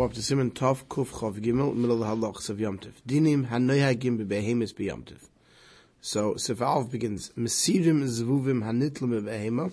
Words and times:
We're 0.00 0.06
up 0.06 0.14
to 0.14 0.22
Simon 0.22 0.50
Tov 0.50 0.84
Kuf 0.86 1.08
Chav 1.10 1.38
Gimel, 1.42 1.76
middle 1.76 2.02
of. 2.02 2.50
So 6.00 6.36
Alf 6.58 6.90
begins, 6.90 7.30
Mesirim 7.36 8.02
zvuvim 8.04 8.62
hanitlim. 8.64 9.72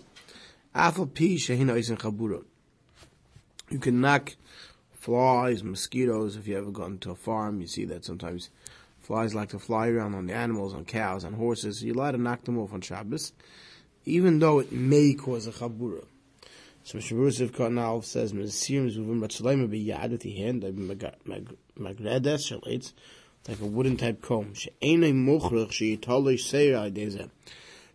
You 3.70 3.80
can 3.80 4.02
knock 4.02 4.36
flies, 4.92 5.64
mosquitoes, 5.64 6.36
if 6.36 6.46
you 6.46 6.58
ever 6.58 6.72
gone 6.72 6.98
to 6.98 7.12
a 7.12 7.16
farm, 7.16 7.62
you 7.62 7.68
see 7.68 7.86
that 7.86 8.04
sometimes 8.04 8.50
flies 9.00 9.34
like 9.34 9.48
to 9.52 9.60
fly 9.60 9.88
around 9.88 10.14
on 10.14 10.26
the 10.26 10.34
animals, 10.34 10.74
on 10.74 10.84
cows, 10.84 11.24
on 11.24 11.36
horses, 11.36 11.82
You 11.86 11.94
like 11.94 12.12
to 12.12 12.18
knock 12.18 12.44
them 12.44 12.58
off 12.58 12.74
on 12.74 12.82
Shabbos, 12.82 13.32
even 14.04 14.40
though 14.40 14.60
it 14.60 14.74
may 14.74 15.14
cause 15.14 15.48
a 15.48 15.54
chabura. 15.54 16.04
So 16.88 16.98
Mishnah 16.98 17.50
Karnal 17.50 18.02
says, 18.02 18.32
"Mesirim 18.32 18.90
zuvim 18.90 19.20
ratzaleim 19.20 19.68
biyad 19.68 20.12
with 20.12 20.22
the 20.22 20.32
hand, 20.32 20.64
magredes 20.64 21.60
shalates, 22.48 22.94
like 23.46 23.60
a 23.60 23.66
wooden 23.66 23.98
type 23.98 24.22
comb. 24.22 24.54
She'enei 24.54 25.12
mochrach 25.12 25.74
she'yitalei 25.74 26.40
seir 26.40 26.78
ideza. 26.78 27.30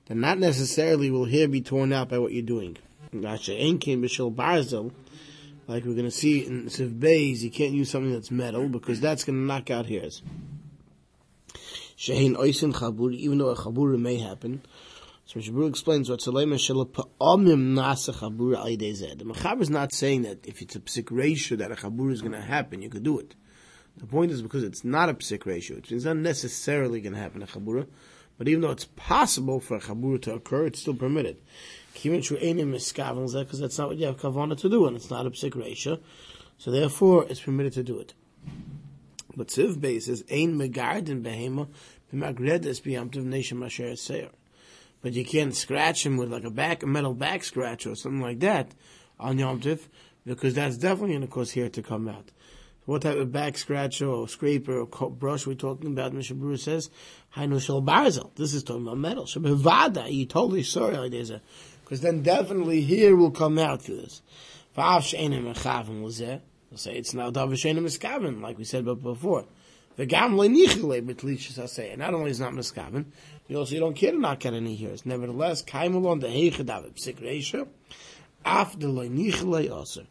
That 0.05 0.16
not 0.16 0.38
necessarily 0.38 1.10
will 1.10 1.24
hair 1.24 1.48
be 1.48 1.62
torn 1.62 1.95
out 1.95 2.10
by 2.10 2.19
what 2.19 2.33
you're 2.33 2.42
doing. 2.42 2.77
She'en 3.12 3.78
kin 3.78 4.02
b'shel 4.02 4.34
barzel, 4.34 4.92
like 5.66 5.86
we're 5.86 5.95
going 5.95 6.05
to 6.05 6.11
see 6.11 6.45
in 6.45 6.66
Siv 6.66 7.41
you 7.41 7.50
can't 7.50 7.72
use 7.72 7.88
something 7.88 8.12
that's 8.12 8.30
metal 8.30 8.69
because 8.69 9.00
that's 9.00 9.24
going 9.24 9.38
to 9.38 9.47
knock 9.47 9.70
out 9.70 9.86
hairs. 9.86 10.20
Shehin 11.97 12.36
oisin 12.36 12.74
chabur, 12.74 13.14
even 13.14 13.38
though 13.38 13.48
a 13.48 13.56
chabur 13.56 13.98
may 13.98 14.19
happen. 14.19 14.61
So 15.25 15.39
Mishabur 15.39 15.69
explains 15.69 16.11
what 16.11 16.19
Salema 16.21 16.57
Shalapa'amim 16.57 17.75
Nasa 17.75 18.12
Chabur 18.12 18.57
Aidezed. 18.57 19.19
The 19.19 19.25
Mechaber 19.25 19.62
is 19.62 19.71
not 19.71 19.93
saying 19.93 20.23
that 20.23 20.45
if 20.47 20.61
it's 20.61 20.75
a 20.75 20.81
psik 20.81 21.05
reisha 21.05 21.57
that 21.59 21.71
a 21.71 21.77
Chabur 21.77 22.12
is 22.12 22.21
going 22.21 22.33
to 22.33 22.41
happen, 22.41 22.83
you 22.83 22.91
could 22.91 23.05
do 23.05 23.19
it. 23.21 23.35
The 23.97 24.07
point 24.07 24.33
is 24.33 24.43
because 24.43 24.65
it's 24.65 24.85
not 24.85 25.09
a 25.09 25.15
psik 25.15 25.45
reisha, 25.45 25.91
it's 25.91 26.05
not 26.05 26.17
necessarily 26.17 27.01
going 27.01 27.12
to 27.14 27.20
happen 27.20 27.42
a 27.42 27.47
Chabura, 27.47 27.87
but 28.37 28.48
even 28.48 28.62
though 28.62 28.73
it's 28.73 28.87
possible 28.97 29.61
for 29.61 29.77
a 29.77 29.81
Chabura 29.81 30.20
to 30.23 30.34
occur, 30.34 30.67
it's 30.67 30.81
still 30.81 30.95
permitted. 30.95 31.36
Because 31.92 32.31
that's 33.61 33.79
not 33.79 33.89
what 33.89 33.98
you 33.98 34.07
have 34.07 34.17
Kavana 34.17 34.57
to 34.59 34.69
do, 34.69 34.86
and 34.86 34.97
it's 34.97 35.11
not 35.11 35.27
a 35.27 35.31
psik 35.31 35.53
reisha, 35.53 36.01
so 36.59 36.70
therefore 36.70 37.27
it's 37.29 37.41
permitted 37.41 37.75
to 37.75 37.83
do 37.83 37.98
it. 38.01 38.14
But 39.36 39.48
Siv 39.48 39.81
Bay 39.81 40.01
says, 40.01 40.25
Ein 40.31 40.59
Megardin 40.59 41.23
Behema, 41.23 41.69
B'magredes 42.12 42.81
B'yamtiv 42.83 43.25
Nation 43.25 43.59
Masher 43.59 43.95
Seir 43.95 44.31
but 45.03 45.12
you 45.12 45.25
can't 45.25 45.55
scratch 45.55 46.06
him 46.06 46.17
with 46.17 46.33
like 46.33 46.45
a 46.45 46.50
back 46.50 46.83
a 46.83 46.86
metal 46.86 47.12
back 47.14 47.45
scratch 47.45 47.86
or 47.86 47.95
something 47.95 48.22
like 48.22 48.41
that 48.41 48.72
on 49.20 49.39
Yom 49.39 49.61
Tif, 49.61 49.89
because 50.25 50.55
that's 50.55 50.77
definitely 50.78 51.11
going 51.11 51.22
to 51.22 51.27
cause 51.27 51.53
hair 51.53 51.69
to 51.69 51.83
come 51.83 52.08
out. 52.08 52.31
What 52.84 53.03
type 53.03 53.17
of 53.17 53.30
back 53.30 53.56
scratcher 53.58 54.08
or 54.08 54.27
scraper 54.28 54.80
or 54.80 55.11
brush 55.11 55.47
we're 55.47 55.55
talking 55.55 55.92
about? 55.92 56.12
Mishnah 56.12 56.36
Berurah 56.36 56.58
says, 56.58 56.91
"Hainu 57.36 57.61
shel 57.61 57.83
barzel." 57.83 58.34
This 58.34 58.55
is 58.55 58.64
talking 58.64 58.83
about 58.83 58.98
metal. 58.98 59.25
Shebevada, 59.25 60.11
you 60.12 60.27
totally 60.27 60.64
sorry 60.64 60.97
like 60.97 61.12
there's 61.12 61.30
a, 61.30 61.41
because 61.84 62.00
then 62.00 62.23
definitely 62.23 62.83
hair 62.83 63.14
will 63.14 63.30
come 63.30 63.58
out 63.58 63.83
through 63.83 63.98
this. 63.98 64.23
Va'af 64.77 65.03
she'enim 65.03 65.45
echavim 65.53 66.03
lezeh. 66.03 66.41
We'll 66.70 66.78
say 66.78 66.97
it's 66.97 67.14
now 67.14 67.30
davar 67.30 67.56
she'enim 67.56 67.84
eskavim, 67.84 68.41
like 68.41 68.58
we 68.58 68.64
said 68.64 68.84
before. 68.84 69.45
V'gam 69.98 70.35
le'nichile 70.35 71.03
b'tlishas 71.03 71.59
aseh. 71.59 71.98
Not 71.98 72.15
only 72.15 72.31
is 72.31 72.41
not 72.41 72.53
miskavim, 72.53 73.07
you 73.47 73.59
also 73.59 73.79
don't 73.79 73.95
care 73.95 74.12
to 74.12 74.19
not 74.19 74.41
get 74.41 74.55
any 74.55 74.75
hairs. 74.75 75.05
Nevertheless, 75.05 75.62
kaimulon 75.62 76.21
the 76.21 76.29
heichad 76.29 76.71
av 76.71 76.85
psik 76.95 77.21
reisha, 77.21 77.69
af 78.45 78.79
de 78.79 78.87
le'nichile 78.87 79.70
also. 79.70 80.07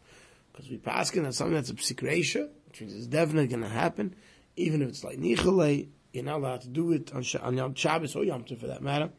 Because 0.52 0.70
we 0.70 0.78
paskin 0.78 1.24
that 1.24 1.34
something 1.34 1.54
that's 1.54 1.70
a 1.70 1.74
psik 1.74 1.96
reisha, 1.96 2.48
which 2.68 2.80
means 2.80 2.94
it's 2.94 3.06
definitely 3.08 3.48
going 3.48 3.62
to 3.62 3.68
happen, 3.68 4.14
even 4.54 4.82
if 4.82 4.88
it's 4.88 5.02
like 5.02 5.18
nichile, 5.18 5.88
you're 6.12 6.24
not 6.24 6.36
allowed 6.36 6.60
to 6.60 6.68
do 6.68 6.92
it 6.92 7.12
on, 7.12 7.24
on 7.42 7.56
Yom 7.56 7.74
Shabbos 7.74 8.14
or 8.14 8.24
Yom 8.24 8.44
Tov 8.44 8.60
for 8.60 8.68
that 8.68 8.82
matter, 8.82 9.10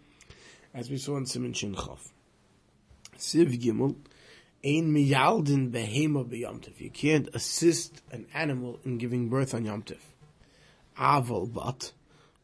as 0.74 0.90
we 0.90 0.98
saw 0.98 1.18
in 1.18 1.26
Simon 1.26 1.52
Shin 1.52 1.76
Chof. 1.76 2.00
Siv 3.18 3.62
Gimel, 3.62 3.98
Ein 4.66 4.94
miyaldin 4.94 5.72
behema 5.72 6.24
b'Yom 6.24 6.62
Tov. 6.62 6.80
You 6.80 6.90
can't 6.90 7.28
assist 7.34 8.02
an 8.14 8.28
animal 8.34 8.80
in 8.86 8.98
giving 8.98 9.28
birth 9.28 9.54
on 9.54 9.66
Yom 9.66 9.82
Tov 9.82 9.98
aval 10.98 11.54
bat 11.54 11.92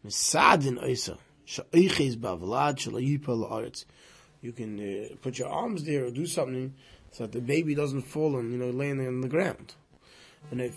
misadin 0.06 0.78
oisa 0.84 1.18
shaiches 1.46 2.16
bavlad 2.16 2.78
laaretz. 2.80 3.86
You 4.42 4.52
can 4.54 4.80
uh, 4.80 5.16
put 5.22 5.38
your 5.38 5.50
arms 5.50 5.84
there 5.84 6.06
or 6.06 6.12
do 6.12 6.26
something 6.26 6.74
so 7.12 7.24
that 7.24 7.34
the 7.34 7.42
baby 7.42 7.76
doesn't 7.76 8.04
fall 8.04 8.38
and 8.38 8.52
you 8.52 8.58
know 8.58 8.70
laying 8.70 9.06
on 9.06 9.22
the 9.22 9.28
ground. 9.28 9.74
And 10.52 10.60
then 10.62 10.72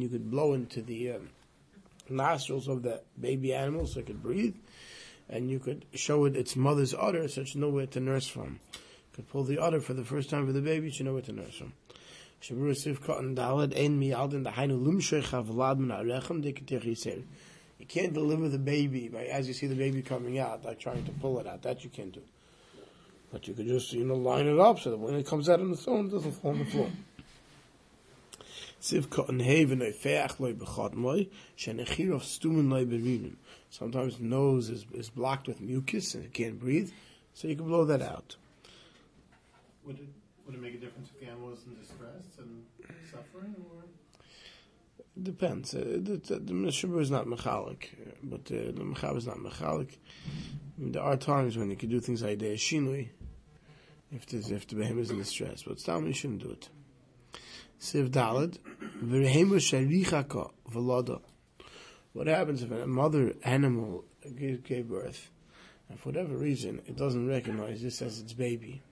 you 0.00 0.08
could 0.08 0.30
blow 0.30 0.54
into 0.54 0.82
the 0.82 1.10
um, 1.12 1.28
nostrils 2.08 2.68
of 2.68 2.82
the 2.82 3.02
baby 3.20 3.52
animal 3.52 3.86
so 3.86 4.00
it 4.00 4.06
could 4.06 4.22
breathe, 4.22 4.56
and 5.28 5.50
you 5.50 5.58
could 5.58 5.84
show 5.94 6.24
it 6.24 6.34
its 6.36 6.56
mother's 6.56 6.94
udder 6.94 7.28
so 7.28 7.42
it's 7.42 7.54
nowhere 7.54 7.86
to 7.86 8.00
nurse 8.00 8.26
from. 8.26 8.60
You 8.72 8.80
could 9.16 9.28
pull 9.28 9.44
the 9.44 9.58
udder 9.58 9.80
for 9.80 9.92
the 9.94 10.04
first 10.04 10.30
time 10.30 10.46
for 10.46 10.52
the 10.52 10.62
baby, 10.62 10.90
so 10.90 10.98
you 10.98 11.04
know 11.04 11.12
where 11.12 11.22
to 11.22 11.32
nurse 11.32 11.54
from. 11.54 11.74
You 17.78 17.86
can't 17.86 18.12
deliver 18.12 18.48
the 18.48 18.58
baby 18.58 19.08
by 19.08 19.24
as 19.26 19.46
you 19.46 19.54
see 19.54 19.68
the 19.68 19.76
baby 19.76 20.02
coming 20.02 20.38
out, 20.38 20.64
like 20.64 20.80
trying 20.80 21.04
to 21.04 21.12
pull 21.12 21.38
it 21.38 21.46
out. 21.46 21.62
That 21.62 21.84
you 21.84 21.90
can't 21.90 22.12
do. 22.12 22.22
But 23.32 23.46
you 23.46 23.54
could 23.54 23.66
just 23.66 23.92
you 23.92 24.04
know 24.04 24.16
line 24.16 24.46
it 24.46 24.58
up 24.58 24.80
so 24.80 24.90
that 24.90 24.98
when 24.98 25.14
it 25.14 25.26
comes 25.26 25.48
out 25.48 25.60
on 25.60 25.70
the 25.70 25.76
phone, 25.76 26.06
it 26.06 26.10
doesn't 26.10 26.32
fall 26.32 26.50
on 26.50 26.58
the 26.58 26.64
floor. 26.64 26.90
Sometimes 33.70 34.18
the 34.18 34.24
nose 34.24 34.68
is, 34.68 34.84
is 34.92 35.08
blocked 35.08 35.46
with 35.46 35.60
mucus 35.60 36.16
and 36.16 36.24
it 36.24 36.32
can't 36.32 36.58
breathe, 36.58 36.90
so 37.34 37.46
you 37.46 37.54
can 37.54 37.66
blow 37.66 37.84
that 37.84 38.02
out. 38.02 38.34
Would 39.86 40.00
it 40.00 40.08
would 40.46 40.54
it 40.54 40.60
make 40.60 40.74
a 40.74 40.78
difference 40.78 41.10
if 41.14 41.20
the 41.20 41.26
animal 41.26 41.50
was 41.50 41.64
in 41.66 41.74
distress 41.74 42.24
and 42.38 42.64
suffering, 43.10 43.54
or? 43.70 43.84
It 45.16 45.24
depends. 45.24 45.74
Uh, 45.74 45.98
the 46.00 46.16
the, 46.16 46.38
the 46.38 46.98
is 46.98 47.10
not 47.10 47.26
mechalik, 47.26 47.88
but 48.22 48.40
uh, 48.50 48.72
the 48.72 48.84
Mechab 48.84 49.16
is 49.16 49.26
not 49.26 49.38
mechalik. 49.38 49.96
I 50.78 50.80
mean, 50.80 50.92
there 50.92 51.02
are 51.02 51.16
times 51.16 51.56
when 51.56 51.70
you 51.70 51.76
can 51.76 51.90
do 51.90 52.00
things 52.00 52.22
like 52.22 52.38
the 52.38 52.54
shinui, 52.54 53.08
if 54.10 54.26
this, 54.26 54.50
if 54.50 54.66
the 54.66 54.76
behemoth 54.76 55.04
is 55.04 55.10
in 55.10 55.18
distress, 55.18 55.64
but 55.64 55.80
still 55.80 56.02
you 56.02 56.12
shouldn't 56.12 56.42
do 56.42 56.50
it. 56.50 56.68
Siv 57.80 58.10
Dalad, 58.10 58.58
v'rehemu 59.02 59.56
sharichaka 59.56 60.50
v'loda. 60.70 61.20
What 62.12 62.26
happens 62.26 62.62
if 62.62 62.70
a 62.70 62.86
mother 62.86 63.34
animal 63.42 64.04
gave 64.36 64.88
birth, 64.88 65.30
and 65.88 65.98
for 65.98 66.10
whatever 66.10 66.36
reason 66.36 66.80
it 66.86 66.96
doesn't 66.96 67.26
recognize 67.26 67.82
this 67.82 68.00
as 68.02 68.18
its 68.18 68.32
baby? 68.32 68.82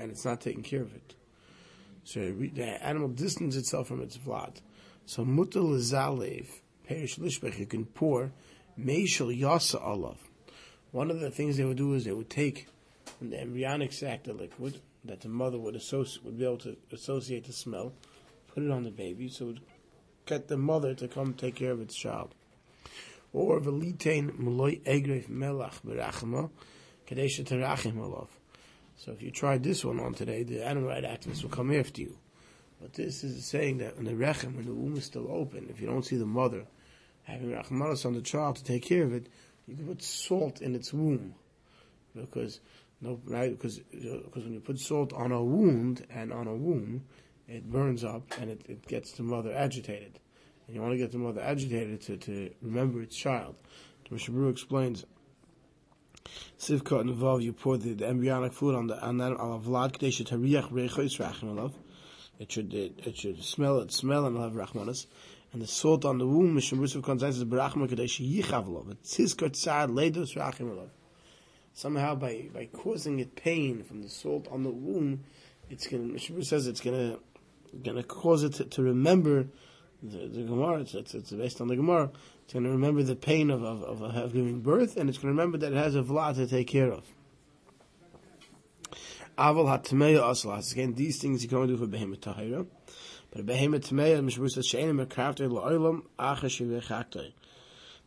And 0.00 0.10
it's 0.10 0.24
not 0.24 0.40
taking 0.40 0.62
care 0.62 0.82
of 0.82 0.94
it. 0.94 1.14
So 2.04 2.32
the 2.32 2.64
animal 2.84 3.08
distances 3.08 3.60
itself 3.60 3.88
from 3.88 4.02
its 4.02 4.16
vlad. 4.16 4.56
So 5.04 5.24
mutal 5.24 5.76
zalev 5.76 6.46
perish 6.88 7.16
lishbech 7.16 7.58
you 7.58 7.66
can 7.66 7.84
pour 7.84 8.32
meishel 8.78 9.36
yasa 9.38 9.80
olav. 9.86 10.16
One 10.90 11.10
of 11.10 11.20
the 11.20 11.30
things 11.30 11.56
they 11.56 11.64
would 11.64 11.76
do 11.76 11.94
is 11.94 12.04
they 12.04 12.12
would 12.12 12.30
take 12.30 12.66
the 13.20 13.40
embryonic 13.40 13.92
sac, 13.92 14.24
the 14.24 14.32
liquid 14.32 14.80
that 15.04 15.20
the 15.20 15.28
mother 15.28 15.58
would 15.58 15.76
associate 15.76 16.24
would 16.24 16.38
be 16.38 16.44
able 16.44 16.58
to 16.58 16.76
associate 16.92 17.44
the 17.44 17.52
smell, 17.52 17.92
put 18.52 18.62
it 18.62 18.70
on 18.70 18.82
the 18.82 18.90
baby, 18.90 19.28
so 19.28 19.44
it 19.44 19.48
would 19.48 19.60
get 20.26 20.48
the 20.48 20.56
mother 20.56 20.94
to 20.94 21.06
come 21.08 21.34
take 21.34 21.56
care 21.56 21.72
of 21.72 21.80
its 21.80 21.94
child. 21.94 22.34
Or 23.32 23.60
velitain 23.60 24.32
muloy 24.38 24.80
egref 24.82 25.28
melach 25.28 25.80
berachma 25.86 26.50
kadesha 27.06 27.44
terachim 27.44 27.98
olav. 27.98 28.28
So 29.00 29.12
if 29.12 29.22
you 29.22 29.30
tried 29.30 29.62
this 29.62 29.82
one 29.82 29.98
on 29.98 30.12
today, 30.12 30.42
the 30.42 30.62
animal 30.62 30.90
right 30.90 31.02
activists 31.02 31.42
will 31.42 31.48
come 31.48 31.72
after 31.72 32.02
you. 32.02 32.18
But 32.82 32.92
this 32.92 33.24
is 33.24 33.46
saying 33.46 33.78
that 33.78 33.96
in 33.96 34.04
the 34.04 34.12
rechem, 34.12 34.54
when 34.54 34.66
the 34.66 34.74
womb 34.74 34.94
is 34.98 35.06
still 35.06 35.26
open, 35.32 35.68
if 35.70 35.80
you 35.80 35.86
don't 35.86 36.04
see 36.04 36.16
the 36.16 36.26
mother 36.26 36.66
having 37.22 37.50
rachmanas 37.50 38.04
on 38.04 38.12
the 38.12 38.20
child 38.20 38.56
to 38.56 38.64
take 38.64 38.82
care 38.82 39.04
of 39.04 39.14
it, 39.14 39.28
you 39.66 39.74
can 39.74 39.86
put 39.86 40.02
salt 40.02 40.60
in 40.60 40.74
its 40.74 40.92
womb, 40.92 41.34
because 42.14 42.60
no 43.00 43.18
right 43.24 43.52
because 43.52 43.78
because 43.78 44.42
uh, 44.42 44.44
when 44.44 44.52
you 44.52 44.60
put 44.60 44.78
salt 44.78 45.14
on 45.14 45.32
a 45.32 45.42
wound 45.42 46.06
and 46.10 46.30
on 46.30 46.46
a 46.46 46.54
womb, 46.54 47.02
it 47.48 47.70
burns 47.70 48.04
up 48.04 48.24
and 48.38 48.50
it, 48.50 48.60
it 48.68 48.86
gets 48.86 49.12
the 49.12 49.22
mother 49.22 49.54
agitated, 49.54 50.18
and 50.66 50.76
you 50.76 50.82
want 50.82 50.92
to 50.92 50.98
get 50.98 51.10
the 51.10 51.18
mother 51.18 51.40
agitated 51.40 52.02
to, 52.02 52.18
to 52.18 52.50
remember 52.60 53.00
its 53.00 53.16
child. 53.16 53.54
Mishabru 54.10 54.50
explains 54.50 55.06
Sivka 56.58 57.00
and 57.00 57.10
Vav, 57.16 57.42
you 57.42 57.52
pour 57.52 57.78
the, 57.78 57.94
the, 57.94 58.06
embryonic 58.06 58.52
fluid 58.52 58.76
on 58.76 58.86
the 58.86 59.02
on 59.02 59.18
that 59.18 59.32
on 59.32 59.62
vlad 59.62 59.92
kadesh 59.92 60.20
tariach 60.22 60.70
reichos 60.70 61.18
rachmanov. 61.18 61.72
It 62.38 62.52
should 62.52 62.72
it, 62.74 63.00
it 63.04 63.16
should 63.16 63.42
smell 63.42 63.78
it 63.80 63.92
smell 63.92 64.26
and 64.26 64.36
have 64.38 64.52
rachmanas. 64.52 65.06
And 65.52 65.60
the 65.60 65.66
salt 65.66 66.04
on 66.04 66.18
the 66.18 66.26
womb, 66.26 66.56
Mishum 66.56 66.78
Rusav 66.78 67.02
consensus 67.02 67.44
berachma 67.44 67.88
kadesh 67.88 68.20
yichavlov. 68.20 68.90
It's 68.92 69.16
tzizkar 69.16 69.50
tzad 69.50 69.90
leidos 69.90 70.36
rachmanov. 70.36 70.90
Somehow 71.72 72.14
by 72.14 72.48
by 72.52 72.66
causing 72.66 73.20
it 73.20 73.36
pain 73.36 73.82
from 73.82 74.02
the 74.02 74.08
salt 74.08 74.46
on 74.50 74.62
the 74.62 74.70
womb, 74.70 75.24
it's 75.68 75.86
going. 75.86 76.12
Mishnah 76.12 76.44
says 76.44 76.66
it's 76.66 76.80
going 76.80 77.18
to 77.84 78.02
cause 78.04 78.42
it 78.42 78.54
to, 78.54 78.64
to 78.64 78.82
remember 78.82 79.48
the, 80.02 80.28
the 80.28 80.42
Gemara. 80.42 80.80
It's, 80.80 80.94
it's, 80.94 81.14
it's 81.14 81.30
based 81.30 81.60
on 81.60 81.68
the 81.68 81.76
Gemara. 81.76 82.10
It's 82.44 82.52
going 82.52 82.64
to 82.64 82.70
remember 82.70 83.02
the 83.02 83.16
pain 83.16 83.50
of, 83.50 83.62
of, 83.62 83.82
of, 83.82 84.02
of 84.02 84.32
giving 84.32 84.60
birth, 84.60 84.96
and 84.96 85.08
it's 85.08 85.18
going 85.18 85.34
to 85.34 85.40
remember 85.40 85.58
that 85.58 85.72
it 85.72 85.76
has 85.76 85.94
a 85.94 86.02
vla 86.02 86.34
to 86.34 86.46
take 86.46 86.66
care 86.66 86.90
of. 86.90 87.04
Aval. 89.38 90.72
Again, 90.72 90.94
these 90.94 91.20
things 91.20 91.42
you 91.42 91.48
can 91.48 91.58
only 91.58 91.74
do 91.74 91.78
for 91.78 91.86
behemoth 91.86 92.20
tahira. 92.20 92.66
But 93.30 93.46
behemoth 93.46 93.88
tameya, 93.88 94.22
Mishnah 94.22 94.50
says 94.50 94.66
she'enim 94.66 94.98
ekrafte 94.98 95.48
la'olam 95.48 96.02
achash 96.18 96.60
yivechakte. 96.60 97.32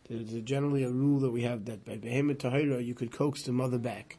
There's 0.09 0.43
generally 0.43 0.83
a 0.83 0.91
rule 0.91 1.21
that 1.21 1.31
we 1.31 1.43
have 1.43 1.65
that 1.65 1.85
by 1.85 1.97
behemoth 1.97 2.39
tahira 2.39 2.85
you 2.85 2.93
could 2.93 3.11
coax 3.11 3.43
the 3.43 3.51
mother 3.51 3.79
back. 3.79 4.17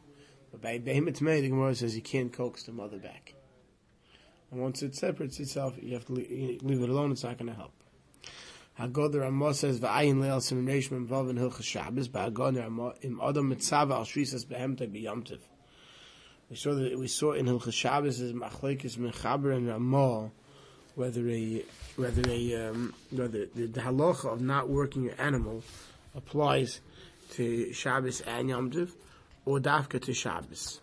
But 0.51 0.61
by 0.61 0.79
behemoth 0.79 1.19
tameya, 1.19 1.41
the 1.41 1.49
Gemara 1.49 1.75
says 1.75 1.95
you 1.95 2.01
can't 2.01 2.33
coax 2.33 2.63
the 2.63 2.71
mother 2.71 2.97
back. 2.97 3.34
Once 4.55 4.81
it 4.83 4.95
separates 4.95 5.39
itself, 5.39 5.75
you 5.81 5.93
have 5.93 6.05
to 6.05 6.13
leave, 6.13 6.61
it 6.81 6.89
alone. 6.89 7.11
It's 7.11 7.23
not 7.23 7.37
going 7.37 7.51
to 7.51 7.55
help. 7.55 7.73
Says 8.77 9.79
leil 9.79 10.41
sim 10.41 10.65
reishim 10.65 10.93
involved 10.93 11.29
in 11.29 11.51
Shabbos. 11.61 12.07
Im 12.07 13.19
adam 13.21 13.51
al 13.51 13.57
shrisas 14.05 14.45
biyamtiv. 14.45 15.39
We 16.49 16.55
saw 16.55 16.73
that 16.75 16.97
we 16.97 17.07
saw 17.07 17.33
in 17.33 17.47
hilchas 17.47 17.73
Shabbos 17.73 18.19
is 18.19 18.33
machlekes 18.33 18.97
mechaber 18.97 19.55
and 19.55 19.67
Ramah 19.67 20.31
whether 20.95 21.27
a 21.29 21.63
whether 21.97 22.29
a 22.29 22.69
um, 22.69 22.93
whether 23.11 23.45
the, 23.47 23.67
the 23.67 23.81
halacha 23.81 24.31
of 24.31 24.41
not 24.41 24.69
working 24.69 25.03
your 25.03 25.19
animal 25.19 25.63
applies 26.15 26.81
to 27.31 27.73
Shabbos 27.73 28.21
and 28.21 28.49
Yom 28.49 28.71
Tov 28.71 28.91
or 29.45 29.59
dafka 29.59 30.01
to 30.03 30.13
Shabbos. 30.13 30.81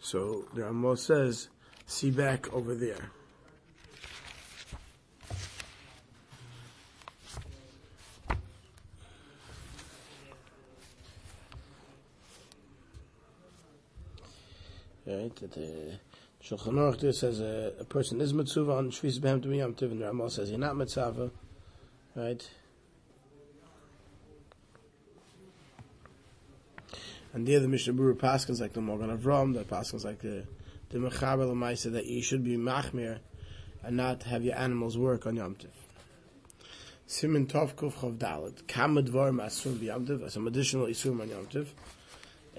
So 0.00 0.46
the 0.54 0.64
Ramah 0.64 0.96
says, 0.96 1.48
see 1.92 2.10
back 2.10 2.52
over 2.52 2.74
there. 2.74 3.10
Right, 15.04 15.36
the 15.36 15.46
uh, 15.46 15.96
Shulchan 16.42 16.74
Aruch 16.74 17.00
there 17.00 17.12
says 17.12 17.40
a, 17.40 17.74
a 17.80 17.84
person 17.84 18.20
is 18.20 18.32
mitzvah 18.32 18.72
on 18.72 18.90
Shvis 18.90 19.18
Behem 19.18 19.42
to 19.42 19.54
Yom 19.54 19.74
Tov, 19.74 19.90
and 19.90 20.00
the 20.00 20.06
Ramah 20.06 20.30
says 20.30 20.48
you're 20.48 20.58
not 20.58 20.76
mitzvah, 20.76 21.30
right? 22.14 22.48
And 27.34 27.46
the 27.46 27.56
other 27.56 27.68
Mishnah 27.68 27.92
Berurah 27.92 28.14
Paskins 28.14 28.60
like 28.60 28.72
the 28.72 28.80
Morgan 28.80 29.10
of 29.10 29.26
Rom, 29.26 29.52
the 29.52 29.64
Paskins 29.64 30.04
like 30.04 30.20
the 30.20 30.44
the 30.92 30.98
Mechaber 30.98 31.50
Lamaisa 31.50 31.90
that 31.92 32.04
you 32.04 32.22
should 32.22 32.44
be 32.44 32.58
machmir 32.58 33.18
and 33.82 33.96
not 33.96 34.24
have 34.24 34.44
your 34.44 34.56
animals 34.56 34.98
work 34.98 35.26
on 35.26 35.36
Yom 35.36 35.54
Tov. 35.54 35.70
Simin 37.06 37.46
Tov 37.46 37.74
Kuf 37.74 37.94
Chav 37.94 38.18
Dalet 38.18 38.66
Kam 38.66 38.96
Dvar 38.96 39.34
Masur 39.34 39.80
Yom 39.80 40.06
Tov 40.06 40.30
some 40.30 40.46
additional 40.46 40.86
Isur 40.86 41.18
on 41.18 41.30
Yom 41.30 41.46
Tov. 41.46 41.66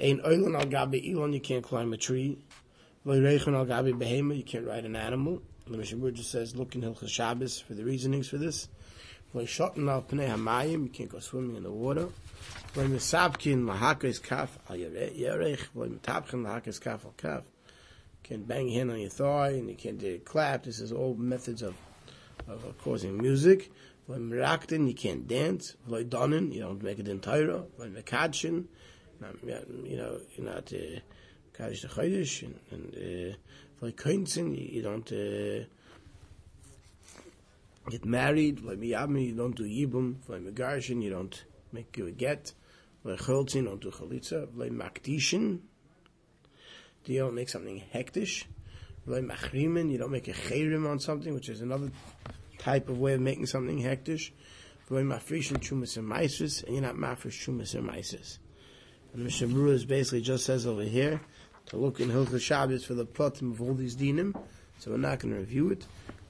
Ein 0.02 0.20
Oilan 0.22 0.60
Al 0.60 0.66
Gabi 0.66 1.14
Elon 1.14 1.34
you 1.34 1.40
can't 1.40 1.64
climb 1.64 1.94
a 1.94 1.98
tree. 1.98 2.40
Lo 3.06 3.14
Al 3.14 3.22
Gabi 3.22 3.94
Behema 3.94 4.36
you 4.36 4.44
can't 4.44 4.66
ride 4.66 4.86
an 4.86 4.96
animal. 4.96 5.40
The 5.68 5.78
Mishnah 5.78 6.12
just 6.12 6.32
says 6.32 6.56
look 6.56 6.74
in 6.74 6.82
Hilchas 6.82 7.10
Shabbos 7.10 7.60
for 7.60 7.76
the 7.76 7.86
reasonings 7.86 8.28
for 8.28 8.40
this. 8.40 8.68
Lo 9.36 9.42
Al 9.42 9.46
Pnei 9.48 10.28
Hamayim 10.28 10.86
you 10.86 10.90
can't 10.90 11.10
go 11.10 11.20
swimming 11.20 11.56
in 11.56 11.62
the 11.62 11.72
water. 11.72 12.10
Lo 12.76 12.88
Misabkin 12.88 13.66
Lahakes 13.66 14.24
Kaf 14.24 14.58
Al 14.72 14.78
Yerech 14.78 15.68
Lo 15.76 15.88
Mitapchen 15.88 16.44
Lahakes 16.44 16.82
Kaf 16.82 17.06
Al 17.06 17.14
Kaf 17.16 17.44
can 18.24 18.44
bang 18.44 18.70
your 18.70 18.80
hand 18.80 18.92
on 18.92 19.00
your 19.00 19.10
thigh 19.10 19.50
and 19.50 19.70
you 19.70 19.76
can 19.76 19.98
do 19.98 20.20
clap. 20.20 20.64
This 20.64 20.80
is 20.80 20.92
all 20.92 21.14
methods 21.16 21.62
of, 21.62 21.76
of, 22.48 22.78
causing 22.84 23.18
music. 23.18 23.72
When 24.06 24.30
miraktin, 24.30 24.88
you 24.88 24.94
can't 24.94 25.28
dance. 25.28 25.76
V'loy 25.88 26.10
donin, 26.10 26.54
you 26.54 26.62
don't 26.62 26.82
make 26.82 27.00
it 27.00 27.08
in 27.08 27.20
Torah. 27.20 27.64
When 27.78 27.94
mekadshin, 27.94 28.66
you 29.44 29.98
know, 29.98 30.20
you're 30.36 30.46
not 30.46 30.74
kaddish 31.54 31.82
the 31.84 31.88
chodesh, 31.88 32.44
and, 32.72 33.36
uh, 33.82 33.92
koinzin, 33.92 34.74
you, 34.74 34.82
don't 34.82 35.12
uh, 35.12 35.66
get 37.90 38.06
married. 38.06 38.58
V'loy 38.58 38.78
miyabmi, 38.78 39.28
you 39.28 39.36
don't 39.36 39.56
do 39.56 39.64
yibum. 39.64 40.16
V'loy 40.28 40.52
megarshin, 40.52 41.02
you 41.02 41.10
don't 41.10 41.44
make 41.72 41.96
you 41.98 42.08
a 42.08 42.12
get. 42.12 42.54
V'loy 43.06 43.18
cholzin, 43.20 43.56
you 43.56 43.64
don't 43.64 43.82
do 43.82 43.92
chalitza. 43.92 44.48
V'loy 44.48 44.70
makdishin, 44.70 45.60
you 47.06 47.20
don't 47.20 47.36
make 47.36 47.50
something 47.50 47.84
hektish. 47.94 48.46
You 49.06 49.16
don't 49.98 50.12
make 50.12 50.28
a 50.28 50.34
chayrim 50.34 50.90
on 50.90 51.00
something, 51.00 51.34
which 51.34 51.50
is 51.50 51.62
another 51.62 51.92
type 52.58 52.88
of 52.90 53.00
way 53.00 53.14
of 53.14 53.22
making 53.22 53.48
something 53.48 53.80
hektish. 53.80 54.32
And 54.90 54.98
you're 54.98 55.04
not 55.08 55.22
mafresh 55.22 55.52
chumas 55.60 55.98
and 57.76 57.90
maisis. 57.90 58.38
And 59.14 59.24
Mishnah 59.24 59.86
basically 59.88 60.22
just 60.22 60.46
says 60.46 60.66
over 60.66 60.84
here 60.84 61.22
to 61.68 61.78
look 61.78 62.00
in 62.00 62.10
Hilchah 62.10 62.40
Shabbos 62.40 62.84
for 62.86 62.94
the 62.94 63.06
platim 63.06 63.52
of 63.52 63.62
all 63.62 63.74
these 63.74 63.96
dinim. 63.96 64.36
So 64.80 64.92
we're 64.92 64.98
not 64.98 65.20
going 65.20 65.34
to 65.34 65.40
review 65.40 65.70
it. 65.72 65.86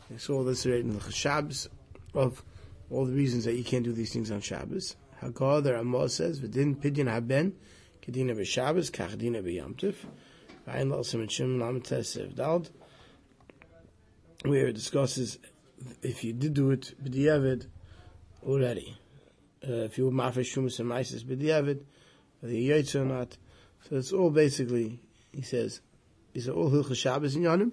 We 0.09 0.17
saw 0.17 0.43
this 0.43 0.65
right 0.65 0.79
in 0.79 0.93
the 0.97 1.11
Shabbos 1.11 1.69
of 2.13 2.43
all 2.89 3.05
the 3.05 3.13
reasons 3.13 3.45
that 3.45 3.55
you 3.55 3.63
can't 3.63 3.83
do 3.83 3.93
these 3.93 4.11
things 4.13 4.31
on 4.31 4.41
Shabbos. 4.41 4.95
The 5.21 5.73
Ramah 5.73 6.09
says, 6.09 6.41
"V'din 6.41 6.75
pidyon 6.75 7.09
haben 7.09 7.55
kedina 8.01 8.35
b'Shabbos 8.35 8.91
kachdina 8.91 9.41
b'Yom 9.41 9.77
And 10.65 10.91
where 14.43 14.67
it 14.67 14.73
discusses 14.73 15.39
if 16.01 16.23
you 16.23 16.33
did 16.33 16.53
do 16.53 16.71
it 16.71 16.93
b'diavad 17.03 17.67
already. 18.45 18.97
Uh, 19.65 19.83
if 19.83 19.97
you 19.97 20.05
were 20.05 20.11
mafish 20.11 20.53
shumas 20.53 20.79
and 20.79 20.89
maisis 20.89 21.23
b'diavad, 21.23 21.81
whether 22.39 22.53
you 22.53 22.73
yaitz 22.73 22.95
or 22.95 23.05
not. 23.05 23.37
So 23.87 23.97
it's 23.97 24.11
all 24.11 24.29
basically, 24.29 24.99
he 25.33 25.41
says, 25.41 25.81
these 26.33 26.47
are 26.47 26.53
all 26.53 26.69
hilchas 26.69 26.95
Shabbos 26.95 27.35
in 27.35 27.43
Yonim, 27.43 27.71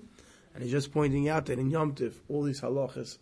and 0.54 0.62
he's 0.62 0.72
just 0.72 0.92
pointing 0.92 1.28
out 1.28 1.46
that 1.46 1.58
in 1.58 1.70
Yom 1.70 1.94
Tiv, 1.94 2.20
all 2.28 2.42
these 2.42 2.60
halachas 2.60 3.18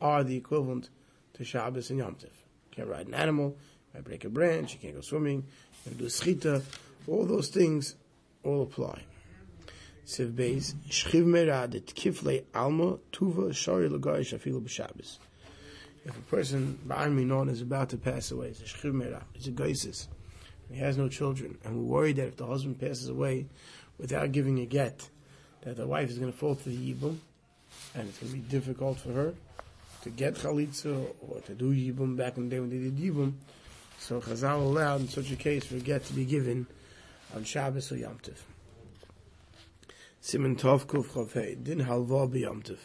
are 0.00 0.24
the 0.24 0.36
equivalent 0.36 0.90
to 1.34 1.44
Shabbos 1.44 1.90
and 1.90 1.98
Yom 1.98 2.14
Tiv. 2.14 2.30
You 2.70 2.76
can't 2.76 2.88
ride 2.88 3.06
an 3.06 3.14
animal, 3.14 3.48
you 3.48 3.92
can't 3.92 4.04
break 4.04 4.24
a 4.24 4.28
branch, 4.28 4.74
you 4.74 4.78
can't 4.78 4.94
go 4.94 5.00
swimming, 5.00 5.44
you 5.84 5.90
can't 5.90 5.98
do 5.98 6.06
schita, 6.06 6.62
all 7.06 7.24
those 7.24 7.48
things 7.48 7.94
all 8.44 8.62
apply. 8.62 9.02
Siv 10.06 10.32
Beis, 10.32 10.74
Shchiv 10.88 11.24
Meradet, 11.24 11.94
Kifle 11.94 12.44
Alma, 12.54 12.98
Tuva, 13.12 13.54
Shari 13.54 13.88
Shafilu. 13.88 15.18
If 16.04 16.16
a 16.16 16.20
person, 16.22 16.78
Ba'an 16.86 17.14
Minon, 17.14 17.50
is 17.50 17.60
about 17.60 17.90
to 17.90 17.96
pass 17.96 18.30
away, 18.30 18.48
it's 18.48 18.60
a 18.60 18.64
Shchiv 18.64 18.92
Merad, 18.92 19.22
it's 19.34 19.46
a 19.46 19.52
Geisis, 19.52 20.08
he 20.70 20.78
has 20.78 20.96
no 20.96 21.08
children, 21.08 21.58
and 21.64 21.76
we're 21.76 21.98
worried 21.98 22.16
that 22.16 22.28
if 22.28 22.36
the 22.36 22.46
husband 22.46 22.80
passes 22.80 23.08
away 23.08 23.46
without 23.98 24.32
giving 24.32 24.60
a 24.60 24.66
get, 24.66 25.08
that 25.62 25.76
the 25.76 25.86
wife 25.86 26.08
is 26.08 26.18
going 26.18 26.32
to 26.32 26.36
fall 26.36 26.54
to 26.54 26.68
the 26.68 26.94
Yibum, 26.94 27.18
and 27.94 28.08
it's 28.08 28.18
going 28.18 28.32
to 28.32 28.38
be 28.38 28.48
difficult 28.48 28.98
for 28.98 29.12
her 29.12 29.34
to 30.02 30.10
get 30.10 30.34
Chalitza 30.34 31.06
or 31.20 31.40
to 31.40 31.54
do 31.54 31.72
Yibum 31.72 32.16
back 32.16 32.36
in 32.36 32.48
the 32.48 32.56
day 32.56 32.60
when 32.60 32.70
they 32.70 32.78
did 32.78 32.96
Yibum. 32.96 33.34
So 33.98 34.20
Chazal 34.20 34.62
allowed 34.62 35.02
in 35.02 35.08
such 35.08 35.30
a 35.30 35.36
case 35.36 35.66
for 35.66 35.76
a 35.76 35.80
get 35.80 36.04
to 36.06 36.14
be 36.14 36.24
given 36.24 36.66
on 37.34 37.44
Shabbos 37.44 37.92
or 37.92 37.96
Yom 37.96 38.18
Tov. 38.22 38.38
Simon 40.20 40.56
Tov 40.56 40.86
Kuf 40.86 41.06
Chavei, 41.08 41.62
Din 41.62 41.80
Halva 41.80 42.30
B'Yom 42.30 42.62
Tov. 42.62 42.78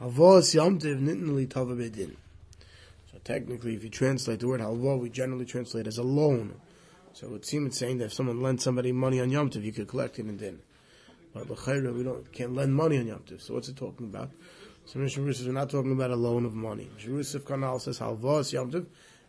Halva 0.00 0.38
is 0.38 0.54
Yom 0.54 0.78
Tov, 0.78 1.00
Nitnali 1.00 1.48
Tava 1.48 1.74
B'Din. 1.74 2.16
So 3.10 3.18
technically, 3.24 3.74
if 3.74 3.84
you 3.84 3.90
translate 3.90 4.40
the 4.40 4.48
word 4.48 4.60
halva, 4.60 4.98
we 4.98 5.08
generally 5.08 5.44
translate 5.44 5.86
as 5.86 5.98
a 5.98 6.02
loan. 6.02 6.54
So 7.12 7.26
it 7.26 7.30
would 7.30 7.46
seem 7.46 7.66
it's 7.66 7.78
saying 7.78 7.98
that 7.98 8.06
if 8.06 8.12
someone 8.12 8.42
lends 8.42 8.64
somebody 8.64 8.92
money 8.92 9.20
on 9.20 9.30
Yom 9.30 9.50
Tov, 9.50 9.62
you 9.62 9.72
could 9.72 9.88
collect 9.88 10.18
it 10.18 10.26
in 10.26 10.36
din. 10.36 10.60
But 11.32 11.48
l'chayra, 11.48 11.94
we 11.94 12.02
don't 12.02 12.30
can't 12.32 12.54
lend 12.54 12.74
money 12.74 12.98
on 12.98 13.06
Yom 13.06 13.20
Tov. 13.20 13.40
So 13.40 13.54
what's 13.54 13.68
it 13.68 13.76
talking 13.76 14.06
about? 14.06 14.30
So 14.86 14.98
Mishnah 14.98 15.32
says 15.32 15.46
we're 15.46 15.52
not 15.52 15.70
talking 15.70 15.92
about 15.92 16.10
a 16.10 16.16
loan 16.16 16.44
of 16.44 16.54
money. 16.54 16.90
Mishnah 17.06 17.40
Kanal 17.40 17.80
says 17.80 17.98
halva 17.98 18.40
is 18.40 18.52
Yom 18.52 18.70
Tov. 18.70 18.86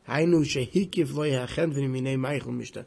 Hainu 0.07 0.43
shehikif 0.43 1.13
lo 1.13 1.23
yachen 1.23 1.73
v'niminei 1.73 2.17
meichel 2.17 2.47
mishta. 2.47 2.85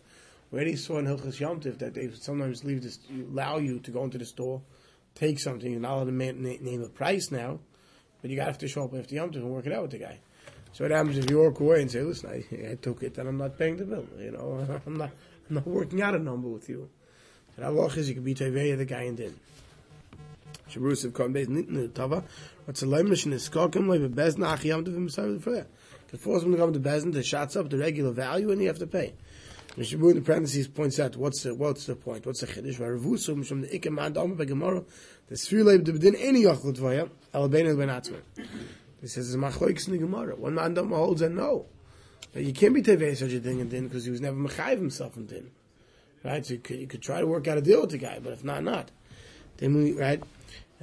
We 0.50 0.56
already 0.56 0.76
saw 0.76 0.98
in 0.98 1.06
Hilchas 1.06 1.38
Yom 1.40 1.60
Tov 1.60 1.78
that 1.78 1.94
they 1.94 2.10
sometimes 2.10 2.64
leave 2.64 2.82
this, 2.82 2.98
allow 3.10 3.58
you 3.58 3.80
to 3.80 3.90
go 3.90 4.04
into 4.04 4.18
the 4.18 4.24
store, 4.24 4.62
take 5.14 5.38
something, 5.38 5.70
you're 5.70 5.80
not 5.80 5.94
allowed 5.94 6.04
to 6.06 6.12
name 6.12 6.82
a 6.82 6.88
price 6.88 7.30
now, 7.30 7.60
but 8.22 8.30
you 8.30 8.36
got 8.36 8.44
to 8.44 8.50
have 8.50 8.58
to 8.58 8.68
show 8.68 8.84
up 8.84 8.94
after 8.94 9.14
Yom 9.14 9.30
Tov 9.30 9.36
and 9.36 9.50
work 9.50 9.66
it 9.66 9.72
out 9.72 9.82
with 9.82 9.90
the 9.90 9.98
guy. 9.98 10.18
So 10.72 10.84
what 10.84 10.90
happens 10.90 11.18
if 11.18 11.30
you 11.30 11.38
walk 11.40 11.60
away 11.60 11.82
and 11.82 11.90
say, 11.90 12.02
listen, 12.02 12.30
I, 12.30 12.70
I 12.70 12.74
took 12.76 13.02
it 13.02 13.18
and 13.18 13.28
I'm 13.28 13.36
not 13.36 13.58
paying 13.58 13.76
the 13.76 13.84
bill, 13.84 14.06
you 14.18 14.30
know, 14.30 14.80
I'm 14.86 14.96
not, 14.96 15.10
I'm 15.48 15.56
not 15.56 15.66
working 15.66 16.00
out 16.02 16.14
a 16.14 16.18
number 16.18 16.48
with 16.48 16.68
you. 16.68 16.88
And 17.56 17.66
Allah 17.66 17.86
is, 17.86 18.08
you 18.08 18.14
can 18.14 18.24
be 18.24 18.34
Teveya 18.34 18.78
the 18.78 18.84
guy 18.84 19.02
in 19.02 19.16
din. 19.16 19.34
Shabrus 20.70 21.12
come 21.14 21.32
based 21.32 21.50
nitn 21.50 21.92
tava, 21.94 22.22
what's 22.64 22.82
a 22.82 22.86
lemnish 22.86 23.30
is 23.32 23.48
skokim 23.48 23.88
like 23.88 24.14
bez 24.14 24.36
nach 24.36 24.64
yom 24.64 24.84
to 24.84 24.90
him 24.90 25.08
sorry 25.08 25.38
for 25.38 25.50
that. 25.50 25.66
To 26.08 26.18
force 26.18 26.42
him 26.42 26.52
to 26.52 26.58
come 26.58 26.72
to 26.72 26.80
bezin, 26.80 27.12
the 27.12 27.22
shots 27.22 27.56
up 27.56 27.70
the 27.70 27.78
regular 27.78 28.12
value 28.12 28.50
and 28.50 28.60
you 28.60 28.68
have 28.68 28.78
to 28.78 28.86
pay. 28.86 29.14
Mishabu 29.78 30.10
in 30.10 30.16
the 30.16 30.22
parentheses 30.22 30.66
points 30.66 30.98
out 30.98 31.14
what's 31.16 31.44
the 31.44 31.54
what's 31.54 31.86
the 31.86 31.94
point, 31.94 32.26
what's 32.26 32.40
the 32.40 32.48
chiddush? 32.48 32.78
Varavusu 32.78 33.46
from 33.46 33.60
the 33.60 33.68
ikem 33.68 34.00
adam 34.04 34.34
by 34.34 34.44
Gemara, 34.44 34.82
the 35.28 35.36
sphere 35.36 35.62
leib 35.62 35.84
the 35.84 35.92
bedin 35.92 36.16
any 36.18 36.42
yachlut 36.42 36.78
vaya 36.78 37.06
alabena 37.32 37.78
ben 37.78 37.88
atzmer. 37.88 38.22
He 39.00 39.06
says 39.06 39.32
it's 39.32 39.36
machloiks 39.36 39.86
in 39.86 39.92
the 39.92 39.98
Gemara. 40.00 40.34
One 40.34 40.56
man 40.56 40.74
dama 40.74 40.96
holds 40.96 41.22
and 41.22 41.36
no, 41.36 41.66
that 42.32 42.42
you 42.42 42.52
can't 42.52 42.74
be 42.74 42.82
tevei 42.82 43.16
such 43.16 43.32
a 43.32 43.38
thing 43.38 43.60
in 43.60 43.68
din 43.68 43.86
because 43.86 44.04
he 44.04 44.10
was 44.10 44.20
never 44.20 44.36
mechayiv 44.36 44.78
himself 44.78 45.16
in 45.16 45.26
din, 45.26 45.52
right? 46.24 46.44
So 46.44 46.54
you 46.54 46.60
could, 46.60 46.80
you 46.80 46.88
could 46.88 47.02
try 47.02 47.20
to 47.20 47.26
work 47.28 47.46
out 47.46 47.58
a 47.58 47.62
deal 47.62 47.82
with 47.82 47.90
the 47.90 47.98
guy, 47.98 48.18
but 48.18 48.32
if 48.32 48.42
not, 48.42 48.64
not. 48.64 48.90
Then 49.58 49.76
we 49.76 49.92
right, 49.92 50.20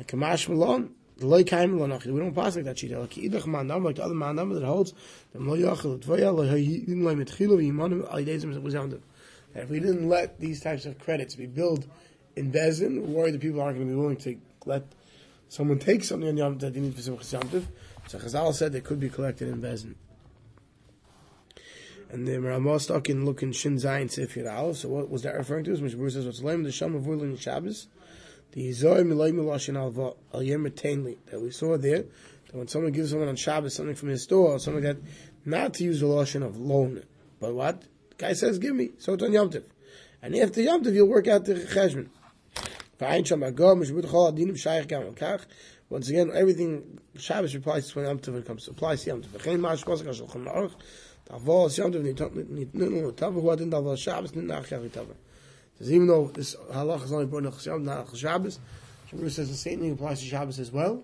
kamash 0.04 0.48
malon. 0.48 0.96
The 1.18 1.28
loy 1.28 1.44
kaim 1.44 1.80
lo 1.80 1.86
nach. 1.86 2.06
We 2.06 2.20
don't 2.20 2.34
pass 2.34 2.56
like 2.56 2.66
that 2.66 2.78
shit. 2.78 2.92
Like 2.92 3.12
idach 3.12 3.48
man 3.48 3.68
dam 3.68 3.84
like 3.84 3.96
the 3.96 4.04
other 4.04 4.14
man 4.14 4.36
dam 4.36 4.50
that 4.50 4.64
holds 4.64 4.94
the 5.32 5.40
lo 5.40 5.56
yachel 5.56 6.00
tvaya 6.00 6.36
lo 6.36 6.44
hayim 6.44 7.04
lo 7.04 7.16
mit 7.16 7.30
chilu 7.30 7.58
yimanim 7.58 8.06
al 8.12 8.20
yedezim 8.20 8.62
was 8.62 8.76
on 8.76 8.92
And 9.54 9.64
if 9.64 9.70
we 9.70 9.80
didn't 9.80 10.10
let 10.10 10.40
these 10.40 10.62
types 10.62 10.86
of 10.86 11.00
credits 11.00 11.36
be 11.36 11.46
billed 11.46 11.88
in 12.36 12.52
Bezin, 12.52 13.02
we're 13.02 13.22
worried 13.22 13.34
that 13.36 13.42
people 13.42 13.62
aren't 13.62 13.78
going 13.78 13.88
to 13.88 13.94
be 13.94 13.98
willing 13.98 14.18
to 14.18 14.38
let 14.66 14.84
someone 15.48 15.80
take 15.80 16.04
something 16.04 16.28
on 16.28 16.38
Yom 16.38 16.58
that 16.58 16.74
they 16.74 16.82
need 16.82 16.96
for 16.96 17.02
Simchas 17.02 17.32
Yom. 17.32 17.68
So 18.08 18.20
Chazal 18.20 18.54
said 18.54 18.74
they 18.74 18.82
could 18.82 19.00
be 19.00 19.10
collected 19.10 19.48
in 19.48 19.62
Bezin. 19.62 19.96
And 22.10 22.28
the 22.28 22.40
Ramah 22.40 22.80
stuck 22.80 23.10
in 23.10 23.26
looking 23.26 23.52
Shin 23.52 23.78
Zayin 23.78 24.06
Sifir 24.06 24.46
Al. 24.46 24.74
So 24.74 24.90
what 24.90 25.10
was 25.10 25.24
that 25.24 25.36
referring 25.36 25.64
to? 25.66 25.78
Bruce 25.78 26.14
says, 26.14 26.26
what's 26.26 26.42
the 26.42 26.48
of 26.48 26.64
the 26.64 26.72
Sham 26.72 26.96
of 26.96 27.04
Wurlin 27.04 27.40
Shabbos? 27.40 27.88
The 28.56 28.70
Zoy 28.70 29.02
Milay 29.02 29.34
Milashin 29.34 29.76
Al 29.76 30.16
Al 30.34 30.42
Yem 30.42 30.64
that 30.64 31.42
we 31.42 31.52
saw 31.52 31.78
there, 31.78 32.04
that 32.04 32.54
when 32.54 32.70
someone 32.70 32.94
gives 32.94 33.10
someone 33.10 33.28
on 33.28 33.36
Shabbos 33.36 33.76
something 33.76 33.96
from 33.96 34.08
his 34.08 34.24
store 34.24 34.52
or 34.52 34.60
something 34.60 34.82
like 34.82 34.96
that, 34.96 35.04
not 35.44 35.74
to 35.74 35.84
use 35.84 36.00
the 36.00 36.06
Lashon 36.06 36.42
of 36.42 36.58
loan, 36.58 37.04
but 37.42 37.54
what? 37.54 37.82
The 37.82 38.16
guy 38.18 38.32
says, 38.32 38.58
give 38.58 38.74
me, 38.74 38.92
so 38.98 39.16
it's 39.16 39.24
on 39.24 39.34
Yom 39.34 39.50
Tov. 39.50 39.66
And 40.22 40.38
after 40.38 40.62
Yom 40.62 40.86
Tov, 40.86 40.94
you'll 40.94 41.10
work 41.10 41.28
out 41.28 41.44
the 41.44 41.56
Cheshman. 41.56 42.08
Once 45.90 46.10
again, 46.10 46.32
everything 46.34 47.00
Shabbos 47.18 47.54
applies 47.56 47.92
to 47.92 48.02
Yom 48.04 48.20
Tov 48.20 48.34
when 48.36 48.44
comes 48.44 48.70
applies 48.70 49.04
to 49.04 49.10
Yom 49.10 49.22
Tov. 49.22 49.38
V'chein 49.38 49.60
ma'ash 49.60 49.84
pasuk 49.84 50.06
ha'shulchan 50.06 50.46
aruch, 50.46 50.72
ta'avol 51.30 51.78
Yom 51.78 51.92
Tov 51.92 52.32
nitnu 52.32 53.14
tava 53.18 53.42
hu 53.42 53.50
adin 53.50 53.70
ta'avol 53.70 53.98
Shabbos 53.98 54.32
nitnu 54.32 54.64
achyav 54.64 54.90
tava. 54.94 55.14
Says 55.78 55.92
even 55.92 56.08
though 56.08 56.28
this 56.28 56.56
halach 56.72 57.04
is 57.04 57.12
only 57.12 57.26
brought 57.26 57.46
in 57.46 57.52
Shabbos, 57.52 58.20
Shabbos, 58.20 58.60
Shabbos 59.10 59.36
says 59.36 59.50
the 59.50 59.56
same 59.56 59.80
thing 59.80 59.92
applies 59.92 60.20
to 60.22 60.26
Shabbos 60.26 60.60
as 60.60 60.72
well. 60.72 61.04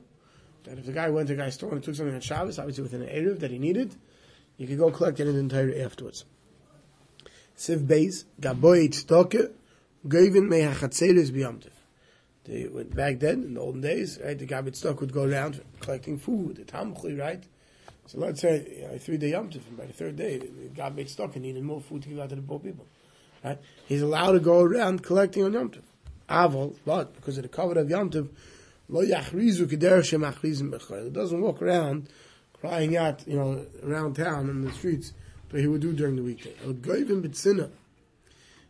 That 0.63 0.77
if 0.77 0.85
the 0.85 0.91
guy 0.91 1.09
went 1.09 1.27
to 1.27 1.33
a 1.33 1.37
guy's 1.37 1.55
store 1.55 1.73
and 1.73 1.83
took 1.83 1.95
something 1.95 2.13
on 2.13 2.21
Shabbos, 2.21 2.59
obviously 2.59 2.83
within 2.83 3.01
an 3.01 3.09
Erev 3.09 3.39
that 3.39 3.51
he 3.51 3.59
needed, 3.59 3.95
you 4.57 4.67
could 4.67 4.77
go 4.77 4.91
collect 4.91 5.19
it 5.19 5.27
in 5.27 5.33
the 5.33 5.39
entire 5.39 5.83
afterwards. 5.83 6.23
Siv 7.57 7.85
Beis, 7.85 8.25
Gaboy 8.39 8.89
Tztoke, 8.89 9.51
Gavin 10.07 10.49
Mehachatzeres 10.49 11.31
B'yamtiv. 11.31 11.71
They 12.43 12.67
went 12.67 12.95
back 12.95 13.19
then, 13.19 13.43
in 13.43 13.53
the 13.55 13.61
olden 13.61 13.81
days, 13.81 14.19
right, 14.23 14.37
the 14.37 14.47
Gaboy 14.47 14.69
Tztoke 14.69 15.01
would 15.01 15.13
go 15.13 15.23
around 15.23 15.61
collecting 15.79 16.17
food, 16.17 16.55
the 16.57 16.63
Tamchli, 16.63 17.19
right? 17.19 17.43
So 18.07 18.19
let's 18.19 18.41
say, 18.41 18.77
you 18.77 18.87
know, 18.87 18.97
three 18.97 19.17
day 19.17 19.31
Yamtiv, 19.31 19.67
and 19.67 19.77
by 19.77 19.85
the 19.85 19.93
third 19.93 20.15
day, 20.15 20.37
the 20.37 20.47
Gaboy 20.47 21.05
Tztoke 21.05 21.37
needed 21.37 21.63
more 21.63 21.81
food 21.81 22.03
to 22.03 22.09
give 22.09 22.19
out 22.19 22.29
to 22.29 22.35
the 22.35 22.41
poor 22.41 22.59
people. 22.59 22.87
Right? 23.43 23.59
He's 23.87 24.01
allowed 24.01 24.33
to 24.33 24.39
go 24.39 24.61
around 24.61 25.03
collecting 25.03 25.43
on 25.43 25.53
Yom 25.53 25.69
Tov. 25.69 25.81
Aval, 26.29 26.75
but 26.85 27.13
because 27.15 27.37
of 27.37 27.43
the 27.43 27.49
cover 27.49 27.77
of 27.79 27.89
Yom 27.89 28.09
Tov, 28.09 28.29
lo 28.87 29.03
yachrizu 29.03 29.67
keder 29.67 29.99
shemachrizim 29.99 30.71
b'chayil. 30.71 31.05
He 31.05 31.09
doesn't 31.09 31.41
walk 31.41 31.61
around 31.61 32.09
crying 32.53 32.95
out, 32.95 33.27
you 33.27 33.35
know, 33.35 33.65
around 33.83 34.15
town 34.15 34.49
in 34.49 34.61
the 34.61 34.71
streets, 34.71 35.13
but 35.49 35.59
he 35.59 35.67
would 35.67 35.81
do 35.81 35.93
during 35.93 36.15
the 36.15 36.23
weekday. 36.23 36.53
El 36.63 36.73
goyvim 36.73 37.21
b'tzina. 37.23 37.71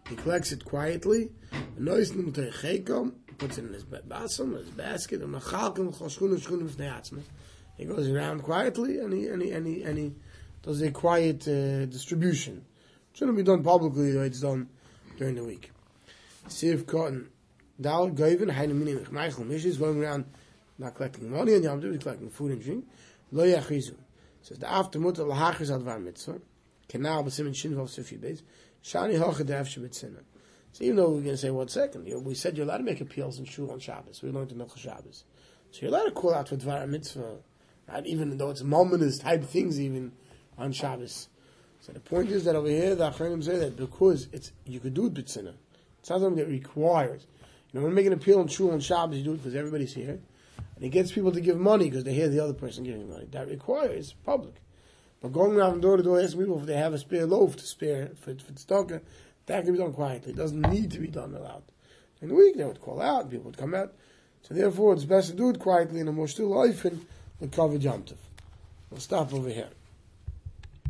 He 0.09 0.15
collects 0.15 0.51
it 0.51 0.65
quietly, 0.65 1.29
puts 1.77 3.57
it 3.57 3.65
in 3.65 3.73
his 3.73 3.83
basom, 3.83 4.57
his 4.57 4.69
basket, 4.69 5.21
and 5.21 5.35
he 7.77 7.85
goes 7.85 8.09
around 8.09 8.43
quietly 8.43 8.99
and 8.99 9.13
he, 9.13 9.27
and 9.27 9.41
he, 9.41 9.51
and 9.51 9.67
he, 9.67 9.83
and 9.83 9.97
he 9.97 10.13
does 10.63 10.81
a 10.81 10.91
quiet 10.91 11.47
uh, 11.47 11.85
distribution. 11.85 12.65
Shouldn't 13.13 13.37
be 13.37 13.43
done 13.43 13.63
publicly, 13.63 14.11
though 14.11 14.23
it's 14.23 14.41
done 14.41 14.69
during 15.17 15.35
the 15.35 15.43
week. 15.43 15.71
Siv 16.47 16.87
Cotton. 16.87 17.29
Dal 17.79 18.11
Goyven, 18.11 18.51
Heine 18.51 18.77
Minim 18.77 19.05
Michael 19.11 19.45
Mish 19.45 19.65
is 19.65 19.77
going 19.77 20.03
around 20.03 20.25
not 20.77 20.95
collecting 20.95 21.31
money 21.31 21.53
and 21.53 21.63
Yom 21.63 21.81
Tov, 21.81 21.91
he's 21.91 22.03
collecting 22.03 22.29
food 22.29 22.51
and 22.51 22.61
drink. 22.61 22.85
Lo 23.31 23.43
Yachizu. 23.43 23.95
Says 24.41 24.59
the 24.59 24.71
after 24.71 24.99
mutter 24.99 25.23
lahachis 25.23 25.69
advar 25.71 26.01
mitzvah. 26.01 26.39
Kenal 26.87 27.23
b'simin 27.23 27.55
shin 27.55 27.73
v'ov 27.73 27.89
sufi 27.89 28.17
beis. 28.17 28.41
Shani 28.83 29.19
hocha 29.19 29.43
de'af 29.43 29.67
shebitzina. 29.67 30.21
So 30.73 30.83
even 30.83 30.97
though 30.97 31.09
we're 31.09 31.21
going 31.21 31.31
to 31.31 31.37
say 31.37 31.49
one 31.49 31.67
second, 31.67 32.05
we 32.23 32.33
said 32.33 32.57
you're 32.57 32.65
allowed 32.65 32.77
to 32.77 32.83
make 32.83 33.01
appeals 33.01 33.39
in 33.39 33.45
shul 33.45 33.71
on 33.71 33.79
Shabbos. 33.79 34.21
We 34.21 34.31
learned 34.31 34.51
in 34.51 34.57
Nocha 34.57 34.77
Shabbos. 34.77 35.25
So 35.71 35.81
you're 35.81 35.89
allowed 35.89 36.05
to 36.05 36.11
call 36.11 36.33
out 36.33 36.47
for 36.47 36.55
dvar 36.55 36.87
mitzvah, 36.87 37.37
right? 37.89 38.05
even 38.05 38.37
though 38.37 38.49
it's 38.49 38.63
momentous 38.63 39.19
type 39.19 39.43
things 39.43 39.79
even 39.79 40.13
on 40.57 40.71
Shabbos. 40.71 41.27
So 41.81 41.91
the 41.91 41.99
point 41.99 42.29
is 42.29 42.45
that 42.45 42.55
over 42.55 42.67
here, 42.67 42.93
the 42.93 43.09
Achronim 43.09 43.43
say 43.43 43.57
that 43.57 43.75
because 43.75 44.27
it's, 44.31 44.51
you 44.65 44.79
could 44.79 44.93
do 44.93 45.07
it 45.07 45.15
b'tzina. 45.15 45.53
It's 45.99 46.09
not 46.09 46.21
something 46.21 46.35
that 46.35 46.47
requires. 46.47 47.25
You 47.71 47.79
know, 47.79 47.83
when 47.83 47.91
you 47.91 47.95
make 47.95 48.05
an 48.05 48.13
appeal 48.13 48.39
on 48.39 48.47
Shul 48.47 48.71
and 48.71 48.83
Shabbos, 48.83 49.17
you 49.17 49.23
do 49.23 49.33
it 49.33 49.37
because 49.37 49.55
everybody's 49.55 49.93
here. 49.93 50.19
And 50.75 50.85
it 50.85 50.89
gets 50.89 51.11
people 51.11 51.31
to 51.31 51.41
give 51.41 51.57
money 51.57 51.89
because 51.89 52.03
they 52.03 52.13
hear 52.13 52.29
the 52.29 52.39
other 52.39 52.53
person 52.53 52.83
giving 52.83 53.09
money. 53.09 53.27
That 53.31 53.47
requires 53.47 54.13
public. 54.25 54.61
But 55.21 55.33
going 55.33 55.55
around 55.55 55.81
door 55.81 55.97
to 55.97 56.03
door 56.03 56.19
asking 56.19 56.41
people 56.41 56.59
if 56.59 56.65
they 56.67 56.77
have 56.77 56.93
a 56.93 56.99
spare 56.99 57.25
loaf 57.25 57.55
to 57.55 57.65
spare 57.65 58.11
for, 58.15 58.35
for 58.35 58.51
tzedakah, 58.51 59.01
that 59.47 59.63
can 59.63 59.73
be 59.73 59.79
done 59.79 59.93
quietly. 59.93 60.33
It 60.33 60.37
doesn't 60.37 60.61
need 60.61 60.91
to 60.91 60.99
be 60.99 61.07
done 61.07 61.33
aloud. 61.33 61.63
In 62.21 62.29
the 62.29 62.35
week, 62.35 62.57
they 62.57 62.63
would 62.63 62.81
call 62.81 63.01
out, 63.01 63.31
people 63.31 63.45
would 63.45 63.57
come 63.57 63.73
out. 63.73 63.93
So 64.43 64.53
therefore, 64.53 64.93
it's 64.93 65.05
best 65.05 65.29
to 65.31 65.35
do 65.35 65.49
it 65.49 65.59
quietly 65.59 65.99
in 65.99 66.07
a 66.07 66.11
more 66.11 66.27
still 66.27 66.49
life 66.49 66.85
and 66.85 67.05
the 67.39 67.47
covered 67.47 67.81
yomtiv. 67.81 68.17
We'll 68.89 68.99
stop 68.99 69.33
over 69.33 69.49
here. 69.49 69.69